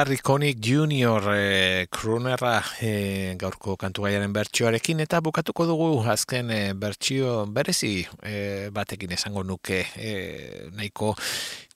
Harry 0.00 0.16
Connick 0.16 0.58
Jr. 0.64 1.20
E, 1.34 1.86
krunerra 1.92 2.62
e, 2.80 3.34
gaurko 3.36 3.74
kantu 3.76 4.06
gaiaren 4.06 4.32
bertsioarekin 4.32 5.02
eta 5.04 5.18
bukatuko 5.20 5.66
dugu 5.68 5.88
azken 6.08 6.48
e, 6.48 6.60
bertsio 6.72 7.42
berezi 7.44 8.06
e, 8.24 8.70
batekin 8.72 9.12
esango 9.12 9.42
nuke 9.44 9.82
e, 10.00 10.14
nahiko 10.72 11.12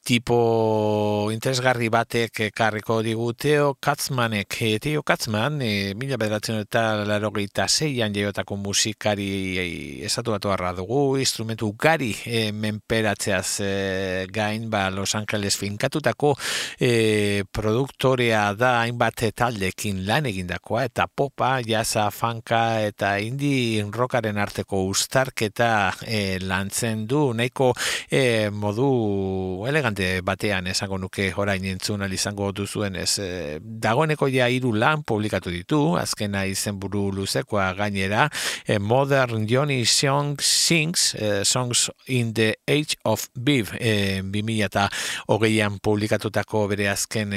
tipo 0.05 1.31
interesgarri 1.33 1.88
batek 1.88 2.40
ekarriko 2.51 2.99
digu 3.03 3.31
Teo 3.33 3.73
Katzmanek. 3.81 4.59
E, 4.61 4.79
Teo 4.79 5.03
Katzman, 5.03 5.62
e, 5.64 5.95
mila 5.97 6.19
bederatzen 6.21 6.61
eta 6.61 6.83
larogeita 7.09 7.64
zeian 7.69 8.12
jaiotako 8.12 8.59
musikari 8.61 9.29
e, 9.57 9.64
esatu 10.05 10.35
batu 10.37 10.53
dugu, 10.77 11.17
instrumentu 11.19 11.73
gari 11.73 12.14
e, 12.27 12.53
menperatzeaz 12.53 13.61
e, 13.61 14.27
gain, 14.31 14.69
ba, 14.69 14.90
Los 14.90 15.14
Angeles 15.14 15.57
finkatutako 15.57 16.37
e, 16.79 17.45
produktorea 17.51 18.53
da 18.55 18.83
hainbat 18.83 19.25
taldekin 19.35 20.05
lan 20.07 20.27
egindakoa, 20.27 20.85
eta 20.85 21.07
popa, 21.09 21.62
jasa, 21.64 22.11
fanka 22.11 22.83
eta 22.85 23.17
indi 23.19 23.81
rockaren 23.90 24.37
arteko 24.37 24.85
ustarketa 24.90 25.95
e, 26.05 26.38
lantzen 26.40 27.07
du, 27.09 27.33
nahiko 27.33 27.73
e, 28.11 28.51
modu 28.51 29.64
elegante 29.94 30.20
batean 30.22 30.66
esango 30.66 30.98
nuke 30.98 31.33
orain 31.37 31.64
entzun 31.64 32.02
izango 32.12 32.52
duzuen 32.52 32.96
ez 32.96 33.18
e, 33.18 33.59
dagoeneko 33.61 34.28
ja 34.28 34.48
hiru 34.48 34.72
lan 34.74 35.02
publikatu 35.02 35.50
ditu 35.50 35.96
azkena 35.96 36.44
izenburu 36.46 37.12
luzekoa 37.12 37.74
gainera 37.74 38.28
e, 38.66 38.78
Modern 38.78 39.46
Johnny 39.46 39.85
Song 39.85 40.40
Sings 40.40 41.14
e, 41.14 41.44
Songs 41.44 41.90
in 42.09 42.35
the 42.35 42.57
Age 42.66 42.96
of 43.04 43.28
Beef 43.35 43.72
e, 43.80 44.22
2000 44.22 44.64
eta 44.64 44.88
hogeian 45.28 45.78
publikatutako 45.78 46.68
bere 46.68 46.88
azken 46.88 47.35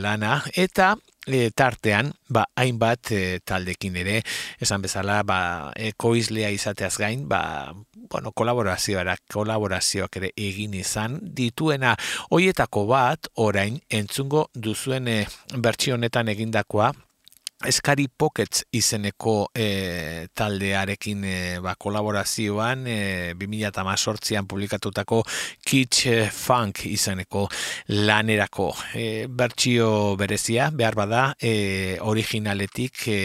lana 0.00 0.42
eta 0.56 0.96
e, 1.28 1.50
tartean, 1.54 2.12
ba, 2.28 2.46
hainbat 2.56 3.12
e, 3.12 3.20
taldekin 3.44 3.96
ere, 4.00 4.22
esan 4.60 4.82
bezala, 4.84 5.20
ba, 5.28 5.40
ekoizlea 5.76 6.50
izateaz 6.54 6.96
gain, 6.98 7.26
ba, 7.28 7.74
bueno, 8.08 8.32
kolaborazioak, 8.32 9.26
kolaborazioak 9.32 10.20
ere 10.20 10.32
egin 10.36 10.74
izan 10.78 11.18
dituena. 11.22 11.96
Hoietako 12.32 12.86
bat 12.90 13.28
orain 13.36 13.80
entzungo 13.90 14.48
duzuen 14.54 15.08
e, 15.08 15.20
bertsio 15.56 15.98
honetan 15.98 16.32
egindakoa 16.32 16.92
Eskari 17.66 18.06
Pockets 18.06 18.60
izeneko 18.70 19.48
e, 19.50 20.28
taldearekin 20.30 21.24
e, 21.26 21.38
ba, 21.58 21.72
kolaborazioan 21.74 22.84
e, 22.86 22.98
2018an 23.34 24.46
publikatutako 24.46 25.24
Kitsch 25.66 26.30
Funk 26.30 26.84
izeneko 26.86 27.48
lanerako. 27.90 28.68
E, 28.94 29.26
bertsio 29.26 30.14
berezia, 30.20 30.68
behar 30.70 30.94
bada, 31.00 31.24
e, 31.42 31.98
originaletik 31.98 33.08
e, 33.10 33.18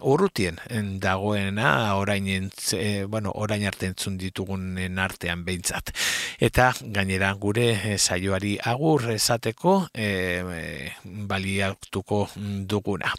urrutien 0.00 0.56
dagoena 1.04 1.98
orain, 2.00 2.26
entz, 2.32 2.72
e, 2.80 3.04
bueno, 3.04 3.34
orain 3.36 3.68
arte 3.68 3.92
entzun 3.92 4.16
ditugunen 4.16 4.96
artean 5.04 5.44
behintzat. 5.44 5.92
Eta 6.40 6.72
gainera 6.80 7.34
gure 7.36 7.68
e, 7.76 7.98
saioari 7.98 8.56
agur 8.72 9.10
esateko 9.12 9.82
e, 9.92 10.08
e, 10.08 11.14
baliatuko 11.28 12.24
duguna. 12.64 13.12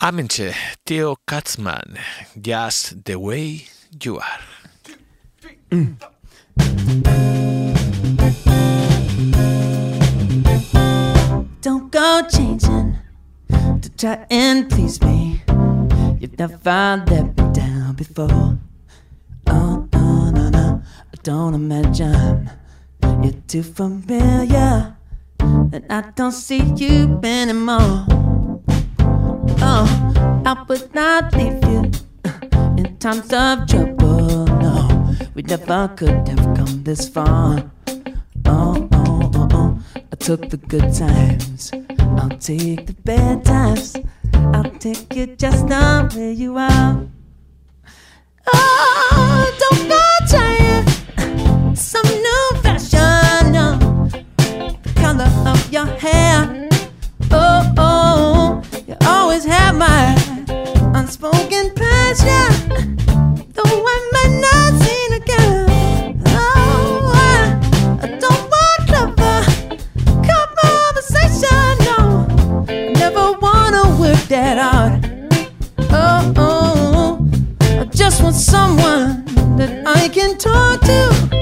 Amentxe, 0.00 0.54
Theo 0.86 1.16
Katzman, 1.26 1.98
Just 2.40 3.04
the 3.04 3.18
Way 3.18 3.66
You 4.02 4.18
Are. 4.18 4.40
Don't 11.60 11.90
go 11.90 12.22
changing 12.30 12.96
to 13.48 13.90
try 13.96 14.24
and 14.30 14.70
please 14.70 15.00
me. 15.02 15.42
You've 16.20 16.38
never 16.38 17.04
let 17.10 17.36
me 17.36 17.52
down 17.52 17.94
before. 17.94 18.58
Oh, 19.48 19.88
no, 19.92 20.30
no, 20.30 20.48
no. 20.48 20.82
I 21.12 21.16
don't 21.22 21.54
imagine 21.54 22.50
you're 23.02 23.32
too 23.46 23.62
familiar. 23.62 24.96
And 25.40 25.84
I 25.90 26.02
don't 26.14 26.32
see 26.32 26.62
you 26.76 27.20
anymore. 27.22 28.27
Oh, 29.60 30.42
I 30.44 30.64
would 30.68 30.94
not 30.94 31.34
leave 31.34 31.62
you 31.64 31.90
in 32.76 32.96
times 32.98 33.32
of 33.32 33.66
trouble. 33.66 34.46
No, 34.46 35.14
we 35.34 35.42
never 35.42 35.88
could 35.96 36.28
have 36.28 36.56
come 36.56 36.82
this 36.84 37.08
far. 37.08 37.70
Oh, 38.46 38.88
oh, 38.92 39.30
oh, 39.34 39.48
oh. 39.52 39.82
I 39.96 40.16
took 40.16 40.48
the 40.48 40.56
good 40.56 40.94
times. 40.94 41.70
I'll 42.00 42.38
take 42.38 42.86
the 42.86 42.94
bad 43.04 43.44
times. 43.44 43.96
I'll 44.34 44.70
take 44.78 45.14
you 45.14 45.26
just 45.36 45.66
the 45.68 46.12
way 46.16 46.32
you 46.32 46.56
are. 46.56 47.06
Oh, 48.52 49.56
don't 49.58 49.88
go 49.88 50.00
trying 50.28 50.67
my 59.78 60.12
unspoken 60.94 61.70
passion. 61.74 62.96
Though 63.54 63.84
I 63.94 63.98
might 64.12 64.34
not 64.46 64.82
see 64.82 65.06
a 65.14 65.20
girl, 65.20 65.66
oh, 66.26 67.12
I, 67.14 67.58
I 68.02 68.08
don't 68.18 68.44
want 68.52 68.80
clever 68.88 69.38
conversation. 70.26 71.70
No, 71.86 72.26
I 72.68 72.92
never 72.92 73.32
wanna 73.38 73.96
work 74.00 74.18
that 74.28 74.58
out. 74.58 74.98
Oh, 75.90 76.32
oh, 76.36 77.28
oh, 77.62 77.80
I 77.80 77.84
just 77.84 78.20
want 78.22 78.34
someone 78.34 79.24
that 79.56 79.86
I 79.86 80.08
can 80.08 80.36
talk 80.38 80.80
to. 80.80 81.37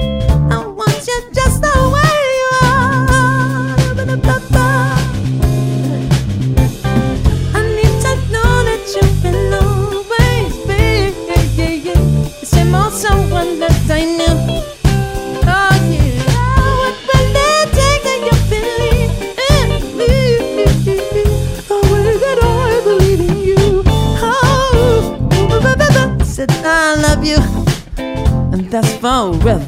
Forever. 28.71 29.65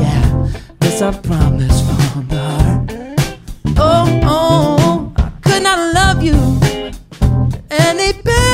Yeah, 0.00 0.48
this 0.80 1.02
I 1.02 1.12
promise 1.12 1.80
from 2.12 2.28
the 2.28 2.38
heart. 2.38 2.92
Oh, 3.76 4.20
oh, 4.24 5.12
I 5.16 5.30
could 5.42 5.62
not 5.62 5.94
love 5.94 6.22
you 6.22 6.34
any 7.70 8.12
better. 8.22 8.53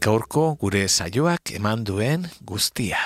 Gaurko 0.00 0.44
gure 0.60 0.86
saioak 0.88 1.52
eman 1.58 1.84
duen 1.84 2.24
guztia. 2.48 3.00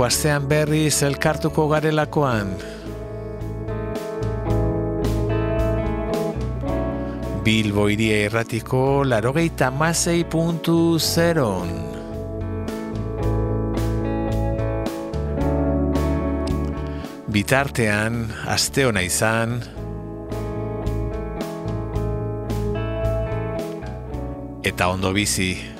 Urrengo 0.00 0.48
berriz 0.48 1.02
elkartuko 1.04 1.66
garelakoan. 1.68 2.54
Bilbo 7.44 7.84
iria 7.92 8.16
erratiko 8.24 9.04
larogeita 9.04 9.68
masei 9.70 10.24
puntu 10.24 10.96
zeron. 10.98 11.74
Bitartean, 17.28 18.24
aste 18.48 18.86
hona 18.88 19.02
izan, 19.04 19.60
eta 24.64 24.88
ondo 24.88 25.12
bizi. 25.12 25.79